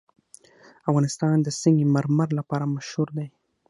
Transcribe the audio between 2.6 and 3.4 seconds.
مشهور دی.